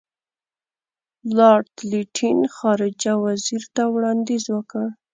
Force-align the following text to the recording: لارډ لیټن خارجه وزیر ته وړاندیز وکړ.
لارډ 1.37 1.69
لیټن 1.91 2.37
خارجه 2.55 3.13
وزیر 3.23 3.63
ته 3.75 3.83
وړاندیز 3.93 4.43
وکړ. 4.55 4.85